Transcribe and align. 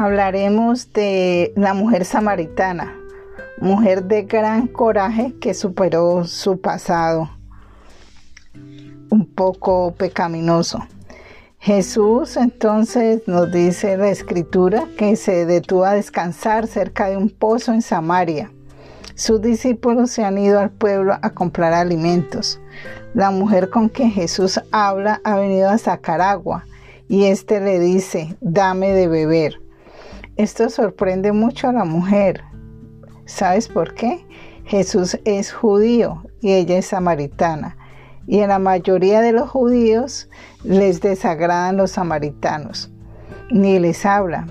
hablaremos 0.00 0.94
de 0.94 1.52
la 1.56 1.74
mujer 1.74 2.06
samaritana, 2.06 2.96
mujer 3.60 4.04
de 4.04 4.22
gran 4.22 4.66
coraje 4.66 5.34
que 5.42 5.52
superó 5.52 6.24
su 6.24 6.58
pasado 6.58 7.28
un 9.10 9.26
poco 9.26 9.92
pecaminoso. 9.98 10.78
Jesús 11.58 12.38
entonces 12.38 13.20
nos 13.26 13.52
dice 13.52 13.98
la 13.98 14.08
escritura 14.08 14.86
que 14.96 15.16
se 15.16 15.44
detuvo 15.44 15.84
a 15.84 15.92
descansar 15.92 16.66
cerca 16.66 17.10
de 17.10 17.18
un 17.18 17.28
pozo 17.28 17.74
en 17.74 17.82
Samaria. 17.82 18.50
Sus 19.14 19.42
discípulos 19.42 20.10
se 20.10 20.24
han 20.24 20.38
ido 20.38 20.60
al 20.60 20.70
pueblo 20.70 21.18
a 21.20 21.28
comprar 21.28 21.74
alimentos. 21.74 22.58
La 23.12 23.30
mujer 23.30 23.68
con 23.68 23.90
quien 23.90 24.10
Jesús 24.10 24.62
habla 24.72 25.20
ha 25.24 25.36
venido 25.36 25.68
a 25.68 25.76
sacar 25.76 26.22
agua 26.22 26.64
y 27.06 27.24
éste 27.24 27.60
le 27.60 27.78
dice, 27.78 28.34
dame 28.40 28.92
de 28.92 29.06
beber. 29.06 29.60
Esto 30.40 30.70
sorprende 30.70 31.32
mucho 31.32 31.68
a 31.68 31.72
la 31.74 31.84
mujer. 31.84 32.42
¿Sabes 33.26 33.68
por 33.68 33.92
qué? 33.92 34.24
Jesús 34.64 35.20
es 35.26 35.52
judío 35.52 36.24
y 36.40 36.52
ella 36.54 36.78
es 36.78 36.86
samaritana. 36.86 37.76
Y 38.26 38.38
en 38.38 38.48
la 38.48 38.58
mayoría 38.58 39.20
de 39.20 39.32
los 39.32 39.50
judíos 39.50 40.30
les 40.64 41.02
desagradan 41.02 41.76
los 41.76 41.90
samaritanos, 41.90 42.90
ni 43.50 43.78
les 43.78 44.06
hablan. 44.06 44.50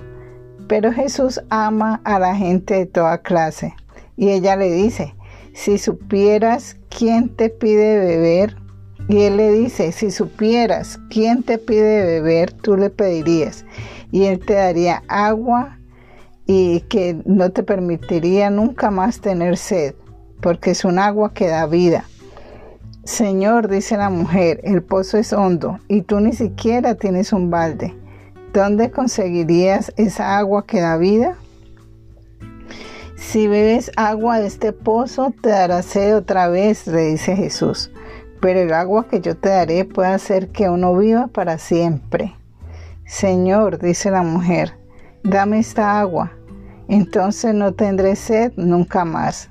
Pero 0.68 0.94
Jesús 0.94 1.42
ama 1.50 2.02
a 2.04 2.20
la 2.20 2.36
gente 2.36 2.76
de 2.76 2.86
toda 2.86 3.24
clase. 3.24 3.74
Y 4.16 4.30
ella 4.30 4.58
le 4.58 4.72
dice, 4.72 5.16
si 5.54 5.80
supieras 5.80 6.78
quién 6.96 7.36
te 7.36 7.50
pide 7.50 7.98
beber, 7.98 8.56
y 9.08 9.24
él 9.24 9.38
le 9.38 9.52
dice, 9.54 9.92
si 9.92 10.12
supieras 10.12 11.00
quién 11.10 11.42
te 11.42 11.58
pide 11.58 12.06
beber, 12.06 12.54
tú 12.54 12.78
le 12.78 12.92
pedirías, 12.92 13.66
y 14.12 14.26
él 14.26 14.40
te 14.40 14.54
daría 14.54 15.02
agua 15.08 15.79
y 16.52 16.82
que 16.90 17.16
no 17.26 17.52
te 17.52 17.62
permitiría 17.62 18.50
nunca 18.50 18.90
más 18.90 19.22
tener 19.22 19.56
sed, 19.56 19.94
porque 20.42 20.72
es 20.72 20.84
un 20.84 20.98
agua 20.98 21.32
que 21.32 21.48
da 21.48 21.68
vida. 21.68 22.06
Señor, 23.04 23.68
dice 23.68 23.98
la 23.98 24.10
mujer, 24.10 24.60
el 24.64 24.82
pozo 24.82 25.20
es 25.20 25.32
hondo 25.32 25.78
y 25.88 26.02
tú 26.02 26.20
ni 26.20 26.34
siquiera 26.34 26.96
tienes 26.96 27.34
un 27.34 27.52
balde. 27.52 27.96
¿Dónde 28.52 28.90
conseguirías 28.90 29.94
esa 29.96 30.40
agua 30.40 30.66
que 30.66 30.82
da 30.82 30.98
vida? 30.98 31.38
Si 33.16 33.48
bebes 33.48 33.92
agua 33.96 34.40
de 34.40 34.48
este 34.48 34.74
pozo, 34.74 35.32
te 35.44 35.50
dará 35.50 35.84
sed 35.84 36.18
otra 36.18 36.48
vez, 36.48 36.88
le 36.88 37.10
dice 37.10 37.36
Jesús. 37.36 37.92
Pero 38.42 38.62
el 38.62 38.74
agua 38.74 39.08
que 39.08 39.22
yo 39.22 39.38
te 39.38 39.50
daré 39.50 39.86
puede 39.86 40.10
hacer 40.10 40.50
que 40.50 40.68
uno 40.68 40.98
viva 40.98 41.28
para 41.28 41.60
siempre. 41.60 42.34
Señor, 43.06 43.78
dice 43.78 44.10
la 44.10 44.24
mujer, 44.24 44.74
dame 45.24 45.60
esta 45.60 46.00
agua, 46.00 46.32
entonces 46.90 47.54
no 47.54 47.74
tendré 47.74 48.16
sed 48.16 48.52
nunca 48.58 49.06
más, 49.06 49.50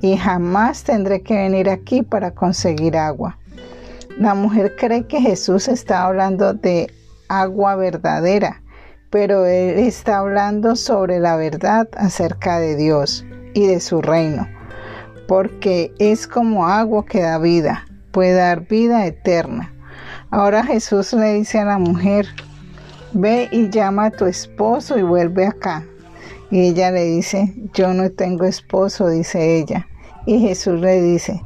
y 0.00 0.16
jamás 0.16 0.84
tendré 0.84 1.22
que 1.22 1.34
venir 1.34 1.68
aquí 1.68 2.02
para 2.02 2.30
conseguir 2.30 2.96
agua. 2.96 3.38
La 4.18 4.34
mujer 4.34 4.76
cree 4.76 5.06
que 5.06 5.20
Jesús 5.20 5.66
está 5.66 6.04
hablando 6.04 6.52
de 6.52 6.92
agua 7.28 7.74
verdadera, 7.76 8.62
pero 9.10 9.46
Él 9.46 9.78
está 9.78 10.18
hablando 10.18 10.76
sobre 10.76 11.18
la 11.20 11.36
verdad 11.36 11.88
acerca 11.96 12.58
de 12.58 12.76
Dios 12.76 13.24
y 13.54 13.66
de 13.66 13.80
su 13.80 14.02
reino, 14.02 14.46
porque 15.26 15.92
es 15.98 16.26
como 16.26 16.66
agua 16.66 17.06
que 17.06 17.22
da 17.22 17.38
vida, 17.38 17.86
puede 18.12 18.34
dar 18.34 18.66
vida 18.66 19.06
eterna. 19.06 19.72
Ahora 20.30 20.62
Jesús 20.64 21.14
le 21.14 21.34
dice 21.34 21.60
a 21.60 21.64
la 21.64 21.78
mujer, 21.78 22.26
ve 23.14 23.48
y 23.50 23.70
llama 23.70 24.06
a 24.06 24.10
tu 24.10 24.26
esposo 24.26 24.98
y 24.98 25.02
vuelve 25.02 25.46
acá. 25.46 25.84
Y 26.50 26.68
ella 26.68 26.90
le 26.90 27.04
dice, 27.04 27.54
yo 27.74 27.92
no 27.92 28.10
tengo 28.10 28.44
esposo, 28.44 29.08
dice 29.08 29.58
ella. 29.58 29.86
Y 30.26 30.40
Jesús 30.40 30.80
le 30.80 31.02
dice, 31.02 31.42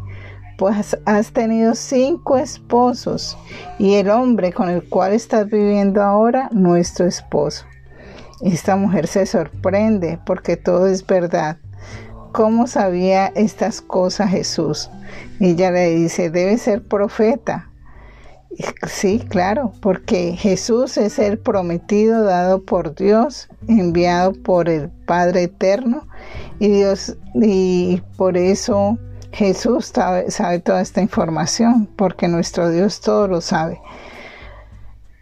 pues 0.58 0.96
has 1.06 1.32
tenido 1.32 1.74
cinco 1.74 2.38
esposos 2.38 3.36
y 3.80 3.94
el 3.94 4.10
hombre 4.10 4.52
con 4.52 4.68
el 4.68 4.88
cual 4.88 5.12
estás 5.12 5.46
viviendo 5.50 6.02
ahora, 6.02 6.48
nuestro 6.52 7.06
esposo. 7.06 7.64
Esta 8.42 8.76
mujer 8.76 9.08
se 9.08 9.26
sorprende 9.26 10.20
porque 10.24 10.56
todo 10.56 10.86
es 10.86 11.04
verdad. 11.04 11.58
¿Cómo 12.30 12.68
sabía 12.68 13.26
estas 13.34 13.80
cosas 13.80 14.30
Jesús? 14.30 14.88
Ella 15.40 15.72
le 15.72 15.90
dice, 15.90 16.30
debe 16.30 16.58
ser 16.58 16.86
profeta. 16.86 17.71
Sí, 18.86 19.20
claro, 19.28 19.72
porque 19.80 20.36
Jesús 20.36 20.98
es 20.98 21.18
el 21.18 21.38
prometido 21.38 22.24
dado 22.24 22.62
por 22.62 22.94
Dios, 22.94 23.48
enviado 23.66 24.32
por 24.32 24.68
el 24.68 24.90
Padre 25.06 25.44
Eterno, 25.44 26.06
y 26.58 26.68
Dios, 26.68 27.16
y 27.34 28.02
por 28.16 28.36
eso 28.36 28.98
Jesús 29.32 29.86
sabe, 29.86 30.60
toda 30.60 30.82
esta 30.82 31.00
información, 31.00 31.88
porque 31.96 32.28
nuestro 32.28 32.70
Dios 32.70 33.00
todo 33.00 33.26
lo 33.26 33.40
sabe. 33.40 33.80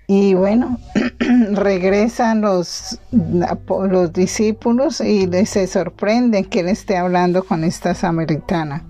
Y 0.08 0.34
bueno, 0.34 0.78
regresan 1.52 2.40
los, 2.40 2.98
los 3.12 4.12
discípulos 4.12 5.00
y 5.00 5.28
se 5.46 5.68
sorprenden 5.68 6.46
que 6.46 6.60
él 6.60 6.68
esté 6.68 6.96
hablando 6.96 7.44
con 7.44 7.62
esta 7.62 7.94
samaritana. 7.94 8.89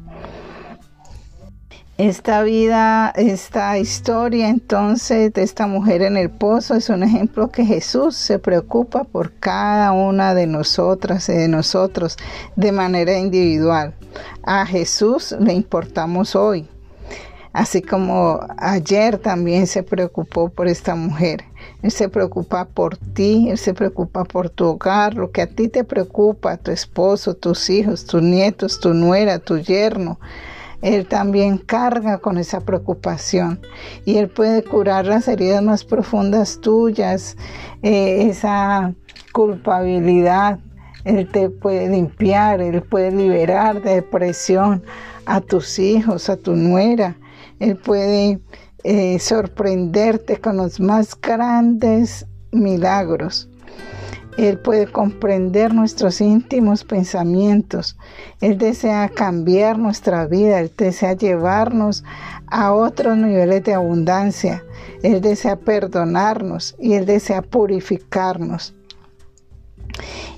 Esta 2.01 2.43
vida, 2.43 3.13
esta 3.15 3.77
historia 3.77 4.49
entonces 4.49 5.35
de 5.35 5.43
esta 5.43 5.67
mujer 5.67 6.01
en 6.01 6.17
el 6.17 6.31
pozo 6.31 6.75
es 6.75 6.89
un 6.89 7.03
ejemplo 7.03 7.51
que 7.51 7.67
Jesús 7.67 8.17
se 8.17 8.39
preocupa 8.39 9.05
por 9.05 9.35
cada 9.35 9.93
una 9.93 10.33
de 10.33 10.47
nosotras 10.47 11.29
y 11.29 11.35
de 11.35 11.47
nosotros 11.47 12.17
de 12.57 12.73
manera 12.73 13.19
individual. 13.19 13.93
A 14.43 14.65
Jesús 14.65 15.37
le 15.39 15.53
importamos 15.53 16.35
hoy, 16.35 16.67
así 17.53 17.83
como 17.83 18.41
ayer 18.57 19.19
también 19.19 19.67
se 19.67 19.83
preocupó 19.83 20.49
por 20.49 20.69
esta 20.69 20.95
mujer. 20.95 21.45
Él 21.83 21.91
se 21.91 22.09
preocupa 22.09 22.65
por 22.65 22.97
ti, 22.97 23.51
Él 23.51 23.59
se 23.59 23.75
preocupa 23.75 24.25
por 24.25 24.49
tu 24.49 24.65
hogar, 24.69 25.13
lo 25.13 25.33
que 25.33 25.43
a 25.43 25.47
ti 25.47 25.69
te 25.69 25.85
preocupa, 25.85 26.57
tu 26.57 26.71
esposo, 26.71 27.35
tus 27.35 27.69
hijos, 27.69 28.07
tus 28.07 28.23
nietos, 28.23 28.81
tu 28.81 28.95
nuera, 28.95 29.39
tu 29.39 29.59
yerno 29.59 30.19
él 30.83 31.07
también 31.07 31.59
carga 31.59 32.19
con 32.19 32.39
esa 32.39 32.61
preocupación 32.61 33.61
y 34.07 34.17
Él 34.17 34.29
puede 34.29 34.65
curar 34.65 35.07
las 35.07 35.29
heridas 35.29 35.63
más 35.63 35.85
profundas 35.85 36.61
tuyas, 36.61 37.37
eh, 37.83 38.29
esa 38.31 38.95
culpabilidad. 39.33 40.59
Él 41.05 41.29
te 41.29 41.51
puede 41.51 41.89
limpiar, 41.89 42.63
Él 42.63 42.83
puede 42.83 43.11
liberar 43.11 43.83
de 43.83 43.97
depresión 43.97 44.83
a 45.27 45.41
tus 45.41 45.79
hijos, 45.79 46.31
a 46.31 46.37
tu 46.37 46.57
nuera. 46.57 47.17
Él 47.59 47.77
puede 47.77 48.41
eh, 48.83 49.19
sorprenderte 49.19 50.39
con 50.39 50.57
los 50.57 50.81
más 50.81 51.19
grandes 51.21 52.27
milagros. 52.53 53.51
Él 54.49 54.59
puede 54.59 54.87
comprender 54.87 55.75
nuestros 55.75 56.23
íntimos 56.23 56.83
pensamientos. 56.83 57.99
Él 58.41 58.57
desea 58.57 59.11
cambiar 59.11 59.79
nuestra 59.79 60.27
vida. 60.27 60.61
Él 60.61 60.73
desea 60.75 61.13
llevarnos 61.13 62.05
a 62.47 62.73
otros 62.73 63.19
niveles 63.19 63.63
de 63.65 63.75
abundancia. 63.75 64.65
Él 65.03 65.21
desea 65.21 65.57
perdonarnos 65.57 66.75
y 66.79 66.95
Él 66.95 67.05
desea 67.05 67.43
purificarnos. 67.43 68.75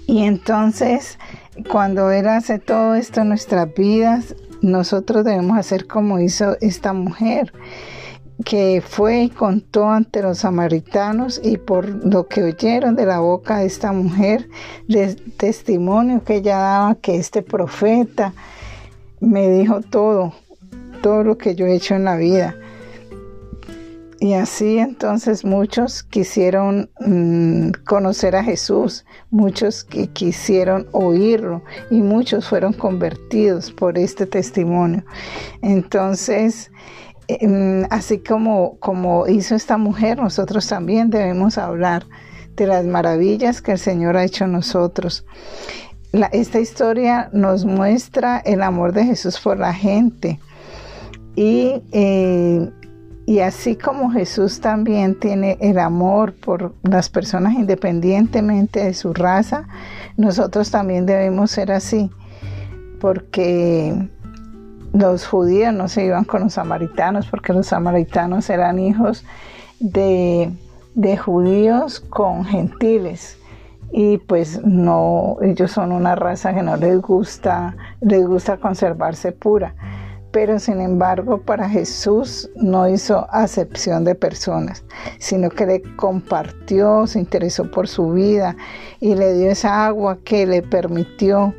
Y 0.08 0.24
entonces, 0.24 1.16
cuando 1.70 2.10
Él 2.10 2.26
hace 2.26 2.58
todo 2.58 2.96
esto 2.96 3.20
en 3.20 3.28
nuestras 3.28 3.72
vidas, 3.72 4.34
nosotros 4.62 5.24
debemos 5.24 5.56
hacer 5.56 5.86
como 5.86 6.18
hizo 6.18 6.56
esta 6.60 6.92
mujer 6.92 7.52
que 8.44 8.82
fue 8.84 9.24
y 9.24 9.30
contó 9.30 9.88
ante 9.88 10.22
los 10.22 10.38
samaritanos 10.38 11.40
y 11.42 11.58
por 11.58 11.88
lo 12.04 12.26
que 12.26 12.42
oyeron 12.42 12.96
de 12.96 13.06
la 13.06 13.20
boca 13.20 13.58
de 13.58 13.66
esta 13.66 13.92
mujer, 13.92 14.48
el 14.88 15.16
testimonio 15.36 16.24
que 16.24 16.36
ella 16.36 16.58
daba 16.58 16.94
que 16.96 17.16
este 17.16 17.42
profeta 17.42 18.32
me 19.20 19.48
dijo 19.50 19.80
todo, 19.80 20.32
todo 21.02 21.22
lo 21.22 21.38
que 21.38 21.54
yo 21.54 21.66
he 21.66 21.74
hecho 21.74 21.94
en 21.94 22.04
la 22.04 22.16
vida. 22.16 22.56
Y 24.22 24.34
así 24.34 24.78
entonces 24.78 25.44
muchos 25.44 26.04
quisieron 26.04 26.88
mm, 27.00 27.70
conocer 27.84 28.36
a 28.36 28.44
Jesús, 28.44 29.04
muchos 29.30 29.82
que 29.82 30.06
quisieron 30.06 30.86
oírlo 30.92 31.64
y 31.90 32.02
muchos 32.02 32.48
fueron 32.48 32.72
convertidos 32.72 33.72
por 33.72 33.98
este 33.98 34.26
testimonio. 34.26 35.04
Entonces, 35.60 36.70
así 37.90 38.18
como, 38.18 38.78
como 38.78 39.26
hizo 39.26 39.54
esta 39.54 39.76
mujer, 39.78 40.18
nosotros 40.18 40.66
también 40.66 41.10
debemos 41.10 41.58
hablar 41.58 42.06
de 42.56 42.66
las 42.66 42.84
maravillas 42.84 43.62
que 43.62 43.72
el 43.72 43.78
Señor 43.78 44.16
ha 44.16 44.24
hecho 44.24 44.46
nosotros. 44.46 45.24
esta 46.32 46.60
historia 46.60 47.30
nos 47.32 47.64
muestra 47.64 48.38
el 48.38 48.62
amor 48.62 48.92
de 48.92 49.04
Jesús 49.04 49.40
por 49.40 49.58
la 49.58 49.72
gente 49.72 50.38
y, 51.34 51.82
eh, 51.92 52.70
Y 53.24 53.38
así 53.38 53.76
como 53.76 54.10
Jesús 54.10 54.60
también 54.60 55.18
tiene 55.18 55.56
el 55.60 55.78
amor 55.78 56.34
por 56.34 56.74
las 56.82 57.08
personas 57.08 57.54
independientemente 57.54 58.82
de 58.84 58.94
su 58.94 59.14
raza, 59.14 59.68
nosotros 60.16 60.70
también 60.72 61.06
debemos 61.06 61.52
ser 61.52 61.70
así, 61.70 62.10
porque 63.00 64.10
los 64.92 65.26
judíos 65.26 65.72
no 65.72 65.88
se 65.88 66.04
iban 66.04 66.24
con 66.24 66.42
los 66.42 66.54
samaritanos, 66.54 67.26
porque 67.26 67.52
los 67.52 67.68
samaritanos 67.68 68.50
eran 68.50 68.78
hijos 68.78 69.24
de, 69.80 70.52
de 70.94 71.16
judíos 71.16 72.00
con 72.00 72.44
gentiles 72.44 73.38
y 73.92 74.16
pues 74.16 74.64
no, 74.64 75.36
ellos 75.42 75.70
son 75.70 75.92
una 75.92 76.14
raza 76.14 76.54
que 76.54 76.62
no 76.62 76.76
les 76.76 77.00
gusta, 77.00 77.76
les 78.00 78.26
gusta 78.26 78.56
conservarse 78.56 79.32
pura. 79.32 79.74
Pero 80.30 80.58
sin 80.58 80.80
embargo, 80.80 81.42
para 81.42 81.68
Jesús 81.68 82.50
no 82.56 82.88
hizo 82.88 83.26
acepción 83.30 84.04
de 84.04 84.14
personas, 84.14 84.82
sino 85.18 85.50
que 85.50 85.66
le 85.66 85.82
compartió, 85.96 87.06
se 87.06 87.18
interesó 87.18 87.70
por 87.70 87.86
su 87.86 88.12
vida 88.12 88.56
y 88.98 89.14
le 89.14 89.34
dio 89.34 89.50
esa 89.50 89.84
agua 89.84 90.16
que 90.24 90.46
le 90.46 90.62
permitió 90.62 91.54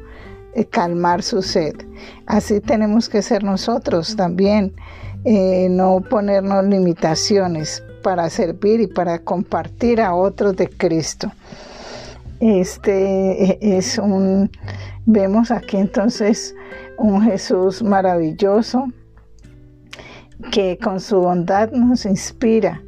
calmar 0.70 1.24
su 1.24 1.42
sed. 1.42 1.76
Así 2.26 2.60
tenemos 2.60 3.10
que 3.10 3.22
ser 3.22 3.44
nosotros 3.44 4.16
también, 4.16 4.74
eh, 5.26 5.68
no 5.70 6.02
ponernos 6.02 6.66
limitaciones 6.66 7.84
para 8.04 8.30
servir 8.30 8.82
y 8.82 8.88
para 8.88 9.20
compartir 9.20 10.02
a 10.02 10.14
otros 10.14 10.56
de 10.56 10.70
Cristo. 10.70 11.32
Este 12.40 13.52
e, 13.52 13.78
es 13.78 13.98
un, 13.98 14.52
vemos 15.06 15.50
aquí 15.52 15.78
entonces 15.78 16.54
un 16.98 17.22
Jesús 17.22 17.82
maravilloso 17.82 18.88
que 20.52 20.78
con 20.78 21.00
su 21.00 21.20
bondad 21.20 21.72
nos 21.72 22.06
inspira 22.06 22.82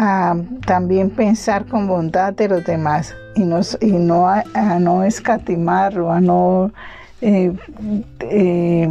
a 0.00 0.36
también 0.64 1.10
pensar 1.10 1.66
con 1.66 1.88
bondad 1.88 2.32
de 2.32 2.46
los 2.46 2.64
demás 2.64 3.16
y, 3.34 3.40
nos, 3.40 3.76
y 3.80 3.90
no 3.90 4.28
a, 4.28 4.44
no 4.78 5.02
escatimarlo, 5.02 6.12
a 6.12 6.20
no 6.20 6.70
eh, 7.20 7.52
eh, 8.20 8.88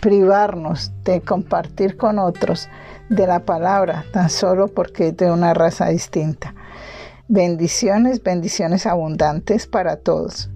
privarnos 0.00 0.92
de 1.04 1.20
compartir 1.20 1.98
con 1.98 2.18
otros 2.18 2.70
de 3.10 3.26
la 3.26 3.40
palabra, 3.40 4.06
tan 4.14 4.30
solo 4.30 4.68
porque 4.68 5.08
es 5.08 5.16
de 5.18 5.30
una 5.30 5.52
raza 5.52 5.88
distinta. 5.88 6.54
Bendiciones, 7.28 8.22
bendiciones 8.22 8.86
abundantes 8.86 9.66
para 9.66 9.96
todos. 9.96 10.48